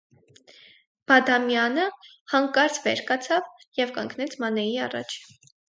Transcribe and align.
Բադամյանը 1.11 1.83
հանկարծ 2.33 2.81
վեր 2.87 3.05
կացավ 3.13 3.55
և 3.85 3.95
կանգնեց 4.01 4.37
Մանեի 4.45 4.77
առաջ: 4.91 5.23